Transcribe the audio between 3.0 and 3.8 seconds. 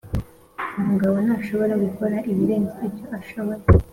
ashoboye.